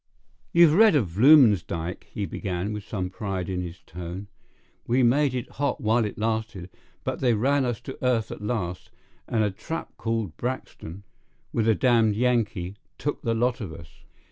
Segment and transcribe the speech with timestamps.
[0.51, 4.29] You've read of Bluemansdyke (he began, with some pride in his tone).
[4.87, 6.71] We made it hot while it lasted;
[7.03, 8.89] but they ran us to earth at last,
[9.27, 11.03] and a trap called Braxton,
[11.53, 14.01] with a damned Yankee, took the lot of us.